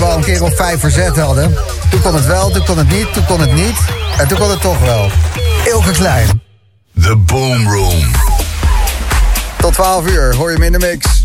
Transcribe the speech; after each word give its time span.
we 0.00 0.06
al 0.06 0.16
een 0.16 0.24
keer 0.24 0.42
op 0.42 0.56
vijf 0.56 0.80
verzet 0.80 1.16
hadden. 1.16 1.54
Toen 1.90 2.00
kon 2.00 2.14
het 2.14 2.26
wel, 2.26 2.50
toen 2.50 2.64
kon 2.64 2.78
het 2.78 2.88
niet, 2.88 3.12
toen 3.12 3.24
kon 3.26 3.40
het 3.40 3.52
niet. 3.52 3.76
En 4.18 4.28
toen 4.28 4.38
kon 4.38 4.50
het 4.50 4.60
toch 4.60 4.80
wel. 4.80 5.10
Ilke 5.64 5.90
Klein. 5.90 6.42
The 7.00 7.16
Boom 7.16 7.68
Room. 7.68 8.10
Tot 9.58 9.72
12 9.72 10.06
uur 10.06 10.34
hoor 10.34 10.50
je 10.50 10.54
hem 10.54 10.64
in 10.64 10.72
de 10.72 10.78
mix. 10.78 11.19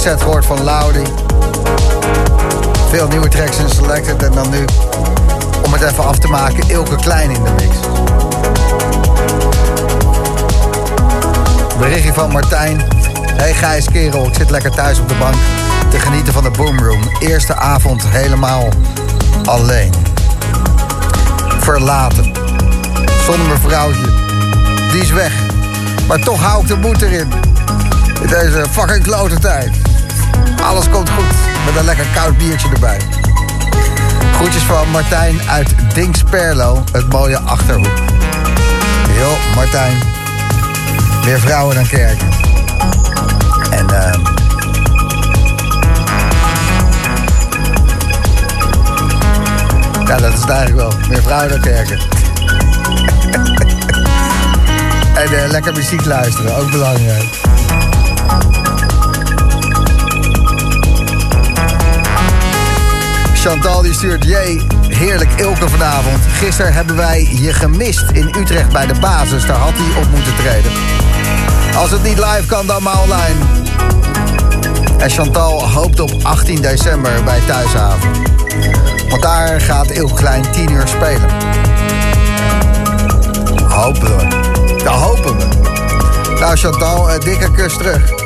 Set 0.00 0.22
gehoord 0.22 0.46
van 0.46 0.64
Laudi. 0.64 1.02
Veel 2.88 3.08
nieuwe 3.08 3.28
tracks 3.28 3.58
in 3.58 3.68
Selected. 3.68 4.22
En 4.22 4.32
dan 4.32 4.50
nu, 4.50 4.64
om 5.64 5.72
het 5.72 5.82
even 5.82 6.04
af 6.04 6.18
te 6.18 6.28
maken, 6.28 6.68
Ilke 6.68 6.96
Klein 6.96 7.30
in 7.30 7.44
de 7.44 7.50
mix. 7.50 7.76
Berichtje 11.78 12.12
van 12.12 12.30
Martijn. 12.30 12.82
Hey 13.32 13.54
Gijs 13.54 13.90
kerel, 13.90 14.26
ik 14.26 14.34
zit 14.34 14.50
lekker 14.50 14.70
thuis 14.70 14.98
op 14.98 15.08
de 15.08 15.14
bank 15.14 15.34
te 15.90 15.98
genieten 15.98 16.32
van 16.32 16.42
de 16.42 16.50
Boomroom. 16.50 17.02
Eerste 17.18 17.54
avond 17.54 18.02
helemaal 18.06 18.68
alleen. 19.44 19.92
Verlaten. 21.60 22.32
Zonder 23.24 23.46
mijn 23.46 23.60
vrouwtje. 23.60 24.06
Die 24.92 25.00
is 25.00 25.10
weg. 25.10 25.32
Maar 26.08 26.18
toch 26.18 26.42
hou 26.42 26.62
ik 26.62 26.68
de 26.68 26.76
moed 26.76 27.02
erin. 27.02 27.32
In 28.20 28.26
deze 28.26 28.64
fucking 28.70 29.02
klote 29.02 29.38
tijd. 29.38 29.79
Alles 30.62 30.88
komt 30.88 31.10
goed. 31.10 31.34
Met 31.64 31.76
een 31.76 31.84
lekker 31.84 32.06
koud 32.14 32.38
biertje 32.38 32.68
erbij. 32.68 33.00
Groetjes 34.34 34.62
van 34.62 34.90
Martijn 34.90 35.40
uit 35.48 35.74
Dingsperlo. 35.94 36.84
Het 36.92 37.12
mooie 37.12 37.38
Achterhoek. 37.38 37.98
Yo, 39.18 39.36
Martijn. 39.54 39.98
Meer 41.24 41.40
vrouwen 41.40 41.74
dan 41.74 41.86
kerken. 41.86 42.28
En... 43.70 43.86
Uh, 43.90 44.30
Ja, 50.10 50.16
dat 50.16 50.32
is 50.32 50.40
het 50.40 50.50
eigenlijk 50.50 50.90
wel. 50.90 51.08
Meer 51.08 51.22
vrouwen 51.22 51.50
dan 51.50 51.60
kerken. 51.60 51.98
en 55.22 55.32
uh, 55.32 55.50
lekker 55.50 55.72
muziek 55.72 56.04
luisteren, 56.04 56.56
ook 56.56 56.70
belangrijk. 56.70 57.49
Chantal 63.40 63.82
die 63.82 63.94
stuurt, 63.94 64.24
jee, 64.24 64.66
heerlijk 64.88 65.30
Ilke 65.36 65.68
vanavond. 65.68 66.18
Gisteren 66.28 66.72
hebben 66.72 66.96
wij 66.96 67.28
je 67.40 67.52
gemist 67.52 68.10
in 68.12 68.34
Utrecht 68.38 68.72
bij 68.72 68.86
de 68.86 68.94
basis. 69.00 69.46
Daar 69.46 69.56
had 69.56 69.72
hij 69.74 70.02
op 70.02 70.10
moeten 70.10 70.36
treden. 70.36 70.72
Als 71.76 71.90
het 71.90 72.02
niet 72.02 72.18
live 72.18 72.46
kan, 72.46 72.66
dan 72.66 72.82
maar 72.82 73.00
online. 73.00 73.34
En 74.98 75.10
Chantal 75.10 75.68
hoopt 75.68 76.00
op 76.00 76.12
18 76.22 76.62
december 76.62 77.24
bij 77.24 77.40
Thuishaven. 77.46 78.10
Want 79.08 79.22
daar 79.22 79.60
gaat 79.60 79.90
Ilke 79.90 80.14
Klein 80.14 80.52
10 80.52 80.70
uur 80.70 80.88
spelen. 80.88 81.30
Hopen 83.68 84.16
we. 84.16 84.26
Dat 84.84 84.94
hopen 84.94 85.36
we. 85.36 85.46
Nou 86.40 86.56
Chantal, 86.56 87.20
dikke 87.20 87.50
kus 87.50 87.76
terug. 87.76 88.19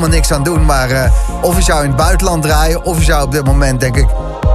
Helemaal 0.00 0.18
niks 0.18 0.32
aan 0.32 0.42
doen. 0.42 0.64
Maar 0.64 0.90
uh, 0.90 1.02
of 1.40 1.56
je 1.56 1.62
zou 1.62 1.82
in 1.82 1.88
het 1.88 1.96
buitenland 1.96 2.42
draaien, 2.42 2.84
of 2.84 2.98
je 2.98 3.04
zou 3.04 3.24
op 3.24 3.32
dit 3.32 3.44
moment, 3.44 3.80
denk 3.80 3.96
ik, 3.96 4.06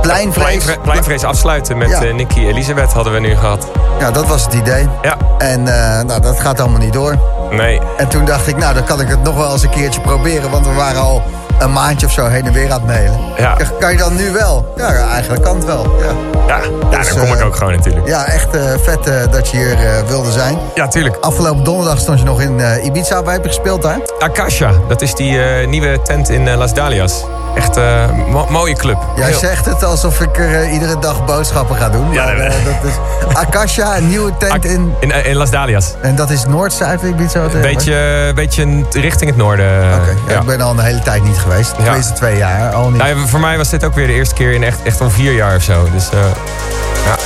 pleinvrees... 0.01 0.43
Pleinvre 0.45 0.79
pleinvrees 0.79 1.23
afsluiten 1.23 1.77
met 1.77 1.89
Ja. 1.89 1.99
Nicky 1.99 2.39
Elisabeth 2.39 2.93
hadden 2.93 3.13
we 3.13 3.19
nu 3.19 3.35
gehad. 3.35 3.67
Ja, 3.99 4.11
dat 4.11 4.27
was 4.27 4.43
het 4.45 4.53
idee. 4.53 4.87
Ja. 5.01 5.17
En 5.37 5.59
uh, 5.59 6.01
nou, 6.01 6.21
dat 6.21 6.39
gaat 6.39 6.59
allemaal 6.59 6.79
niet 6.79 6.93
door. 6.93 7.15
Nee. 7.51 7.81
En 7.97 8.07
toen 8.07 8.25
dacht 8.25 8.47
ik, 8.47 8.57
nou, 8.57 8.73
dan 8.73 8.83
kan 8.83 9.01
ik 9.01 9.07
het 9.07 9.23
nog 9.23 9.35
wel 9.35 9.51
eens 9.51 9.63
een 9.63 9.69
keertje 9.69 10.01
proberen. 10.01 10.49
Want 10.51 10.67
we 10.67 10.73
waren 10.73 11.01
al 11.01 11.23
een 11.60 11.74
maandje 11.74 12.06
of 12.06 12.12
zo 12.12 12.28
heen 12.28 12.45
en 12.45 12.53
weer 12.53 12.72
aan 12.72 12.80
het 12.80 12.88
mailen. 12.88 13.20
Ja. 13.38 13.58
Kan 13.80 13.91
je 13.91 13.97
dan 13.97 14.16
nu 14.16 14.32
wel? 14.32 14.74
Ja, 14.78 14.93
eigenlijk 14.93 15.43
kan 15.43 15.56
het 15.56 15.66
wel. 15.66 15.95
Ja, 15.99 16.06
Ja, 16.47 16.60
ja 16.91 16.97
Dus, 16.97 17.08
dan 17.08 17.18
kom 17.18 17.34
ik 17.34 17.39
eh, 17.39 17.45
ook 17.45 17.56
gewoon 17.56 17.74
natuurlijk. 17.74 18.08
ja 18.08 18.26
echt 18.26 18.56
uh, 18.56 18.62
vet 18.78 19.08
uh, 19.08 19.32
dat 19.32 19.49
je 19.49 19.58
hier 19.58 19.80
uh, 19.80 20.08
wilde 20.08 20.32
zijn. 20.32 20.58
Ja, 20.76 20.88
tuurlijk. 20.88 21.18
Afgelopen 21.22 21.64
donderdag 21.64 21.99
stond 21.99 22.20
je 22.20 22.26
nog 22.26 22.41
in 22.41 22.60
Ibiza. 22.84 23.24
Waar 23.24 23.34
heb 23.34 23.43
je 23.43 23.47
gespeeld 23.47 23.82
daar? 23.82 23.99
Akasha, 24.20 24.72
dat 24.88 25.01
is 25.01 25.16
die 25.16 25.38
nieuwe 25.68 26.01
tent 26.01 26.30
in 26.30 26.56
Las 26.56 26.74
Dalias. 26.74 27.26
Echt 27.56 27.76
een 27.76 28.16
mo 28.30 28.45
mooie 28.49 28.76
club. 28.76 28.97
Jij 29.16 29.28
Heel- 29.28 29.38
zegt 29.39 29.66
het 29.66 29.84
alsof 29.84 30.22
ik 30.22 30.38
er 30.38 30.49
uh, 30.66 30.74
iedere 30.74 30.99
dag 30.99 31.26
boodschappen 31.26 31.76
ga 31.76 31.89
doen. 31.89 32.12
Ja, 32.12 32.24
maar, 32.26 32.36
nee, 32.36 32.47
nee. 32.49 32.58
uh, 32.60 32.66
dat 32.66 32.91
is 32.91 33.36
Akasha, 33.36 33.97
een 33.97 34.08
nieuwe 34.08 34.32
tent 34.39 34.51
Ak- 34.51 34.64
in... 34.64 34.93
in, 34.99 35.12
eh, 35.12 35.26
in 35.30 35.36
Las 35.36 35.49
Dalias. 35.49 35.93
En 36.01 36.16
dat 36.16 36.30
is 36.30 36.45
Noord-Zuid 36.45 37.01
Ibiza? 37.01 37.39
Een 37.39 37.62
beetje, 37.62 38.32
beetje 38.36 38.84
richting 38.91 39.30
het 39.30 39.39
noorden. 39.39 39.93
Oké, 39.93 40.10
ja, 40.28 40.34
ja. 40.34 40.39
ik 40.39 40.45
ben 40.45 40.62
al 40.62 40.72
een 40.72 40.80
hele 40.80 40.99
tijd 41.01 41.24
niet 41.24 41.38
geweest. 41.38 41.76
De 41.76 41.84
Ja. 41.84 41.89
tweede 41.91 42.14
twee 42.14 42.38
jaar 42.38 42.74
al 42.74 42.89
niet. 42.89 43.01
Nou 43.01 43.20
ja, 43.20 43.26
voor 43.28 43.39
mij 43.39 43.58
was 43.58 43.70
dit 43.70 43.84
ook 43.86 43.93
weer 43.93 44.08
de 44.08 44.14
eerste 44.14 44.36
keer 44.36 44.51
in 44.53 44.64
echt, 44.64 44.82
echt 44.84 45.01
al 45.01 45.10
vier 45.10 45.32
jaar 45.34 45.56
of 45.56 45.64
zo. 45.64 45.88
Dus 45.93 46.10
eh, 46.10 46.20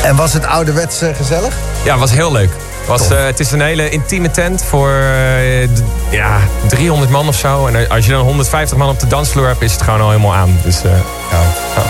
En 0.10 0.16
was 0.16 0.34
het 0.34 0.46
ouderwets 0.46 1.04
uh, 1.04 1.10
gezellig? 1.16 1.54
ja, 1.84 1.92
het 1.92 2.00
was 2.00 2.12
heel 2.12 2.32
leuk. 2.32 2.50
Was, 2.90 3.12
uh, 3.12 3.26
het 3.26 3.40
is 3.40 3.52
een 3.52 3.62
hele 3.62 3.90
intieme 3.90 4.32
tent 4.32 4.64
voor 4.64 4.90
uh, 4.90 5.68
ja, 6.10 6.40
300 6.68 7.12
man 7.12 7.28
of 7.28 7.36
zo. 7.36 7.68
En 7.68 7.90
als 7.90 8.06
je 8.06 8.12
dan 8.12 8.22
150 8.22 8.78
man 8.78 8.90
op 8.90 9.00
de 9.00 9.08
dansvloer 9.08 9.48
hebt, 9.48 9.62
is 9.62 9.72
het 9.72 9.82
gewoon 9.82 10.02
al 10.02 10.10
helemaal 10.10 10.36
aan. 10.36 10.58
Dus 10.64 10.86
uh, 10.86 10.92
Ja. 11.32 11.84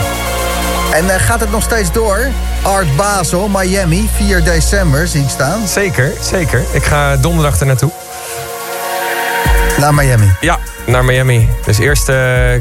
En 0.92 1.20
gaat 1.20 1.40
het 1.40 1.52
nog 1.52 1.64
steeds 1.64 1.92
door? 1.92 2.28
Art 2.62 2.96
Basel, 2.96 3.48
Miami, 3.48 4.10
4 4.16 4.44
december, 4.44 5.08
zie 5.08 5.22
ik 5.22 5.30
staan. 5.30 5.68
zeker, 5.68 6.14
zeker. 6.22 6.64
Ik 6.72 6.84
ga 6.84 7.18
donderdag 7.18 7.60
er 7.60 7.66
naartoe. 7.66 7.92
Naar 9.78 9.94
Miami. 9.94 10.32
Ja, 10.40 10.58
naar 10.86 11.06
Miami. 11.06 11.50
Dus 11.66 11.78
eerst 11.78 12.12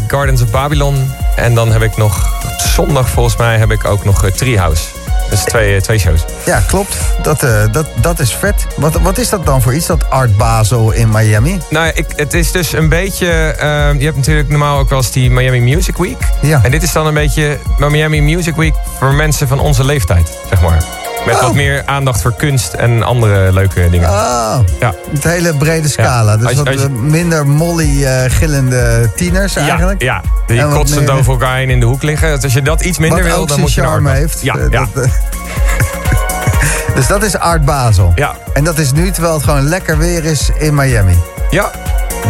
Gardens 0.07 0.43
of 0.43 0.51
Babylon. 0.51 1.13
En 1.37 1.55
dan 1.55 1.73
heb 1.73 1.83
ik 1.83 1.97
nog, 1.97 2.29
zondag 2.75 3.09
volgens 3.09 3.37
mij, 3.37 3.59
heb 3.59 3.71
ik 3.71 3.85
ook 3.85 4.05
nog 4.05 4.31
Treehouse. 4.31 4.98
Dus 5.31 5.45
twee, 5.45 5.75
uh, 5.75 5.81
twee 5.81 5.99
shows. 5.99 6.25
Ja, 6.47 6.63
klopt. 6.67 6.97
Dat, 7.23 7.43
uh, 7.43 7.63
dat, 7.73 7.87
dat 8.01 8.19
is 8.19 8.35
vet. 8.35 8.67
Wat, 8.77 9.01
wat 9.01 9.19
is 9.19 9.29
dat 9.29 9.47
dan 9.47 9.63
voor 9.63 9.75
iets, 9.75 9.87
dat 9.87 10.11
Art 10.11 10.37
Basel 10.37 10.93
in 10.93 11.09
Miami? 11.09 11.61
Nou, 11.71 11.91
ik, 11.95 12.07
het 12.17 12.35
is 12.35 12.53
dus 12.53 12.73
een 12.73 12.89
beetje... 12.89 13.27
Uh, 13.27 13.99
je 13.99 14.05
hebt 14.05 14.17
natuurlijk 14.17 14.49
normaal 14.49 14.79
ook 14.79 14.89
wel 14.89 14.99
eens 14.99 15.11
die 15.11 15.31
Miami 15.31 15.61
Music 15.61 15.97
Week. 15.97 16.19
Ja. 16.41 16.61
En 16.63 16.71
dit 16.71 16.83
is 16.83 16.93
dan 16.93 17.07
een 17.07 17.15
beetje 17.15 17.59
Miami 17.79 18.21
Music 18.21 18.57
Week 18.57 18.75
voor 18.99 19.15
mensen 19.15 19.49
van 19.49 19.61
onze 19.61 19.85
leeftijd, 19.85 20.39
zeg 20.49 20.61
maar. 20.61 20.98
Met 21.27 21.35
Oh. 21.37 21.43
wat 21.43 21.55
meer 21.55 21.83
aandacht 21.87 22.23
voor 22.23 22.35
kunst 22.35 22.73
en 22.73 23.03
andere 23.03 23.53
leuke 23.53 23.91
dingen. 23.91 24.09
Oh, 24.09 24.59
Ja. 24.81 24.95
het 25.11 25.25
hele 25.25 25.55
brede 25.55 25.89
scala. 25.89 26.37
Dus 26.37 26.47
Als 26.47 26.57
wat 26.77 26.91
minder 26.91 27.47
molly 27.47 28.03
uh, 28.05 28.11
gillende 28.29 29.11
tieners 29.17 29.57
eigenlijk. 29.57 30.03
Ja. 30.03 30.21
Die 30.47 30.59
En 30.61 30.69
wat 30.69 30.77
kotsend 30.77 31.01
meer- 31.07 31.11
over 31.19 31.33
elkaar 31.33 31.57
heen 31.57 31.71
in 31.71 31.81
de 31.81 31.87
hoek 31.87 32.03
liggen. 32.03 32.35
Dus 32.35 32.43
als 32.45 32.53
je 32.53 32.63
dat 32.63 32.81
iets 32.81 32.99
minder 32.99 33.25
wil, 33.25 33.47
dan 33.47 33.61
moet 33.61 33.73
je 33.75 33.81
charme 33.81 34.11
heeft. 34.11 34.41
Ja, 34.43 34.57
Uh, 34.57 34.63
ja, 34.71 34.87
dat, 34.95 35.05
uh, 35.05 35.11
dus 36.97 37.07
dat 37.07 37.23
is 37.23 37.37
Art 37.39 37.65
Basel. 37.65 38.13
ja. 38.15 38.35
En 38.55 38.65
dat 38.65 38.79
is 38.79 38.93
nu 38.93 39.11
terwijl 39.11 39.35
het 39.35 39.43
gewoon 39.45 39.69
lekker 39.69 39.99
weer 39.99 40.25
is 40.25 40.51
in 40.59 40.75
Miami. 40.75 41.17
ja, 41.51 41.71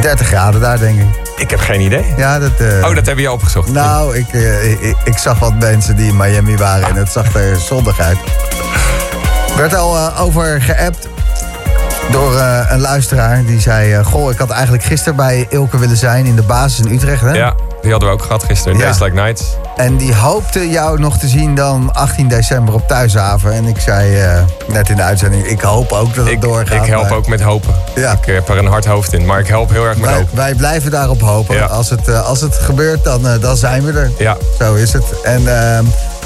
30 0.00 0.26
graden 0.26 0.60
daar, 0.60 0.78
denk 0.78 0.98
ik. 0.98 1.06
Ik 1.38 1.50
heb 1.50 1.60
geen 1.60 1.80
idee. 1.80 2.14
Ja, 2.16 2.38
dat... 2.38 2.60
uh, 2.60 2.84
Oh, 2.84 2.94
dat 2.94 3.06
heb 3.06 3.18
je 3.18 3.32
opgezocht. 3.32 3.72
Nou, 3.72 4.16
ik, 4.16 4.32
uh, 4.32 4.72
ik, 4.72 4.96
ik, 5.04 5.18
zag 5.18 5.38
wat 5.38 5.54
mensen 5.54 5.96
die 5.96 6.08
in 6.08 6.16
Miami 6.16 6.56
waren 6.56 6.88
en 6.88 6.94
het 6.94 7.12
zag 7.12 7.34
er 7.34 7.56
zondig 7.56 8.00
uit. 8.00 8.18
Er 9.50 9.56
werd 9.56 9.74
al 9.74 9.96
uh, 9.96 10.20
over 10.20 10.62
geappt 10.62 11.08
door 12.10 12.40
een 12.68 12.80
luisteraar. 12.80 13.44
Die 13.44 13.60
zei, 13.60 14.04
goh, 14.04 14.30
ik 14.30 14.38
had 14.38 14.50
eigenlijk 14.50 14.84
gisteren 14.84 15.16
bij 15.16 15.46
Ilke 15.48 15.78
willen 15.78 15.96
zijn 15.96 16.26
in 16.26 16.36
de 16.36 16.42
basis 16.42 16.86
in 16.86 16.92
Utrecht. 16.92 17.22
Hè? 17.22 17.32
Ja, 17.32 17.54
die 17.82 17.90
hadden 17.90 18.08
we 18.08 18.14
ook 18.14 18.22
gehad 18.22 18.44
gisteren. 18.44 18.78
Ja. 18.78 18.84
Days 18.84 18.98
Like 18.98 19.14
Nights. 19.14 19.44
En 19.76 19.96
die 19.96 20.14
hoopte 20.14 20.68
jou 20.70 21.00
nog 21.00 21.18
te 21.18 21.28
zien 21.28 21.54
dan 21.54 21.92
18 21.94 22.28
december 22.28 22.74
op 22.74 22.88
Thuishaven. 22.88 23.52
En 23.52 23.64
ik 23.64 23.80
zei 23.80 24.22
uh, 24.24 24.40
net 24.66 24.88
in 24.88 24.96
de 24.96 25.02
uitzending, 25.02 25.46
ik 25.46 25.60
hoop 25.60 25.92
ook 25.92 26.14
dat 26.14 26.24
het 26.24 26.34
Ik, 26.34 26.40
doorgaat. 26.40 26.82
ik 26.84 26.90
help 26.90 27.08
maar 27.08 27.18
ook 27.18 27.26
met 27.28 27.40
hopen. 27.40 27.74
Ja. 27.94 28.12
Ik 28.12 28.24
heb 28.24 28.48
er 28.48 28.58
een 28.58 28.66
hard 28.66 28.84
hoofd 28.84 29.12
in, 29.12 29.24
maar 29.26 29.38
ik 29.40 29.46
help 29.46 29.70
heel 29.70 29.84
erg 29.84 29.96
met 29.96 30.04
Wij, 30.08 30.18
hopen. 30.18 30.36
wij 30.36 30.54
blijven 30.54 30.90
daarop 30.90 31.20
hopen. 31.20 31.54
Ja. 31.56 31.64
Als, 31.64 31.90
het, 31.90 32.08
uh, 32.08 32.26
als 32.26 32.40
het 32.40 32.54
gebeurt, 32.54 33.04
dan, 33.04 33.26
uh, 33.26 33.32
dan 33.40 33.56
zijn 33.56 33.84
we 33.84 33.92
er. 33.92 34.10
Ja, 34.18 34.36
Zo 34.58 34.74
is 34.74 34.92
het. 34.92 35.04
En 35.22 35.42
uh, 35.42 35.78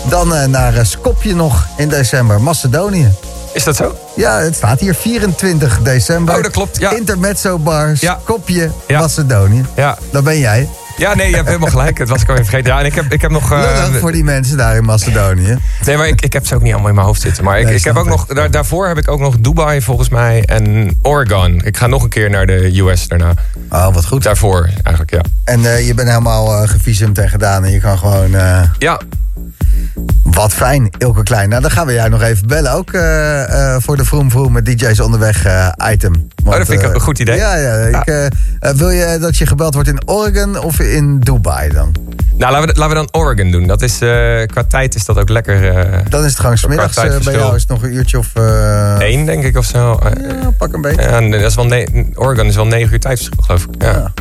dan 0.08 0.50
naar 0.50 0.86
Skopje 0.86 1.34
nog 1.34 1.66
in 1.76 1.88
december, 1.88 2.40
Macedonië. 2.40 3.14
is 3.52 3.64
dat 3.64 3.76
zo? 3.76 3.94
Ja, 4.16 4.38
het 4.38 4.54
staat 4.54 4.80
hier 4.80 4.94
24 4.94 5.78
december. 5.82 6.36
Oh, 6.36 6.42
dat 6.42 6.52
klopt, 6.52 6.78
ja. 6.78 6.90
Intermezzo 6.90 7.58
Bar. 7.58 7.96
Skopje, 7.96 8.70
Ja. 8.86 9.00
Macedonië. 9.00 9.64
Ja. 9.76 9.98
Dat 10.10 10.24
ben 10.24 10.38
jij. 10.38 10.68
Ja, 11.02 11.14
nee, 11.14 11.28
je 11.28 11.34
hebt 11.34 11.46
helemaal 11.46 11.70
gelijk. 11.70 11.98
Het 11.98 12.08
was 12.08 12.22
ik 12.22 12.28
alweer 12.28 12.44
vergeten. 12.44 12.72
Ja, 12.72 12.80
en 12.80 12.86
ik 12.86 12.94
heb, 12.94 13.12
ik 13.12 13.20
heb 13.20 13.30
nog... 13.30 13.52
uh, 13.52 13.84
voor 14.00 14.12
die 14.12 14.24
mensen 14.24 14.56
daar 14.56 14.76
in 14.76 14.84
Macedonië. 14.84 15.58
Nee, 15.84 15.96
maar 15.96 16.08
ik, 16.08 16.20
ik 16.20 16.32
heb 16.32 16.46
ze 16.46 16.54
ook 16.54 16.62
niet 16.62 16.72
allemaal 16.72 16.88
in 16.88 16.94
mijn 16.94 17.06
hoofd 17.06 17.20
zitten. 17.20 17.44
Maar 17.44 17.58
ik, 17.58 17.64
Nee, 17.64 17.74
ik 17.74 17.84
heb 17.84 17.96
ook 17.96 18.06
nog, 18.06 18.26
daar, 18.26 18.50
daarvoor 18.50 18.88
heb 18.88 18.98
ik 18.98 19.08
ook 19.08 19.20
nog 19.20 19.38
Dubai 19.40 19.82
volgens 19.82 20.08
mij 20.08 20.44
en 20.44 20.98
Oregon. 21.02 21.60
Ik 21.64 21.76
ga 21.76 21.86
nog 21.86 22.02
een 22.02 22.08
keer 22.08 22.30
naar 22.30 22.46
de 22.46 22.80
US 22.80 23.08
daarna. 23.08 23.34
Oh, 23.70 23.94
wat 23.94 24.06
goed. 24.06 24.22
Daarvoor 24.22 24.68
eigenlijk, 24.82 25.10
ja. 25.10 25.20
En 25.44 25.60
uh, 25.60 25.86
je 25.86 25.94
bent 25.94 26.08
helemaal 26.08 26.62
uh, 26.62 26.68
gevisumd 26.68 27.18
en 27.18 27.28
gedaan 27.28 27.64
en 27.64 27.70
je 27.70 27.80
kan 27.80 27.98
gewoon... 27.98 28.30
Ja, 28.78 29.00
wat 30.34 30.54
fijn, 30.54 30.90
Ilke 30.98 31.22
Klein. 31.22 31.48
Nou, 31.48 31.62
dan 31.62 31.70
gaan 31.70 31.86
we 31.86 31.92
jou 31.92 32.08
nog 32.10 32.22
even 32.22 32.46
bellen. 32.46 32.72
Ook 32.72 32.92
uh, 32.92 33.76
voor 33.78 33.96
de 33.96 34.04
Vroom 34.04 34.30
Vroom 34.30 34.52
met 34.52 34.66
DJ's 34.66 35.00
onderweg 35.00 35.46
item. 35.90 36.12
Want, 36.12 36.28
oh, 36.44 36.56
dat 36.56 36.66
vind 36.66 36.82
ik 36.82 36.94
een 36.94 37.00
goed 37.00 37.18
idee. 37.18 37.36
Ja, 37.36 37.56
ja. 37.56 37.74
Ik, 37.74 38.32
wil 38.76 38.90
je 38.90 39.18
dat 39.20 39.36
je 39.36 39.46
gebeld 39.46 39.74
wordt 39.74 39.88
in 39.88 40.08
Oregon 40.08 40.58
of 40.58 40.80
in 40.80 41.18
Dubai 41.18 41.72
dan? 41.72 41.94
Nou, 42.36 42.52
laten 42.52 42.68
we, 42.68 42.78
laten 42.78 42.96
we 42.96 43.06
dan 43.06 43.20
Oregon 43.22 43.50
doen. 43.50 43.66
Dat 43.66 43.82
is, 43.82 43.98
qua 44.46 44.64
tijd 44.68 44.94
is 44.94 45.04
dat 45.04 45.18
ook 45.18 45.28
lekker... 45.28 45.60
dan 46.08 46.24
is 46.24 46.30
het 46.30 46.40
gewoon 46.40 46.58
smiddags. 46.58 46.94
bij 47.24 47.34
jou 47.34 47.54
is 47.54 47.60
het 47.60 47.70
nog 47.70 47.82
een 47.82 47.94
uurtje 47.94 48.18
of... 48.18 48.30
Eén, 48.98 49.24
denk 49.24 49.44
ik, 49.44 49.56
of 49.56 49.64
zo. 49.64 50.00
Ja, 50.20 50.50
pak 50.58 50.72
een 50.72 50.80
beetje. 50.80 51.02
Ja, 51.02 51.20
dat 51.20 51.40
is 51.40 51.54
wel 51.54 51.86
Oregon 52.14 52.46
is 52.46 52.56
wel 52.56 52.66
negen 52.66 52.92
uur 52.92 53.00
tijdverschil, 53.00 53.42
geloof 53.42 53.64
ik. 53.64 53.82
Ja. 53.82 53.90
ja. 53.90 54.12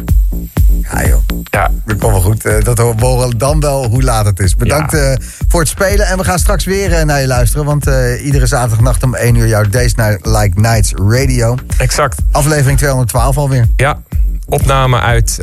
Ja 0.91 1.07
joh, 1.07 1.21
ja. 1.43 1.71
dat 1.85 1.97
komt 1.97 2.11
wel 2.11 2.21
goed. 2.21 2.45
Uh, 2.45 2.63
dat 2.63 2.77
horen 2.77 3.37
dan 3.37 3.59
wel 3.59 3.85
hoe 3.85 4.03
laat 4.03 4.25
het 4.25 4.39
is. 4.39 4.55
Bedankt 4.55 4.91
ja. 4.91 5.11
uh, 5.11 5.17
voor 5.47 5.59
het 5.59 5.69
spelen 5.69 6.05
en 6.05 6.17
we 6.17 6.23
gaan 6.23 6.39
straks 6.39 6.65
weer 6.65 6.91
uh, 6.91 7.03
naar 7.03 7.21
je 7.21 7.27
luisteren. 7.27 7.65
Want 7.65 7.85
iedere 8.23 8.45
zaterdagnacht 8.45 9.03
om 9.03 9.15
1 9.15 9.35
uur 9.35 9.47
jouw 9.47 9.63
Days 9.63 9.95
Like 10.21 10.59
Nights 10.59 10.93
Radio. 10.95 11.55
Exact. 11.77 12.17
Aflevering 12.31 12.77
212 12.77 13.37
alweer. 13.37 13.67
Ja, 13.75 14.01
opname 14.45 14.99
uit 14.99 15.37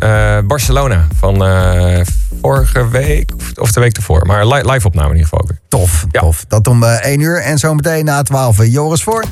Barcelona 0.47 1.07
van 1.19 1.35
vorige 2.41 2.89
week 2.89 3.31
of 3.55 3.73
de 3.73 3.81
week 3.81 3.97
ervoor. 3.97 4.27
Maar 4.27 4.47
li 4.47 4.71
live 4.71 4.87
opname 4.87 5.09
in 5.09 5.17
ieder 5.17 5.29
geval 5.29 5.41
ook 5.41 5.49
weer. 5.49 5.61
Tof, 5.69 6.07
ja. 6.11 6.21
tof. 6.21 6.45
Dat 6.49 6.67
om 6.67 6.85
1 6.85 7.21
uur 7.21 7.41
en 7.41 7.59
zometeen 7.59 8.05
na 8.05 8.23
12 8.23 8.65
Joris 8.65 9.03
voor. 9.03 9.25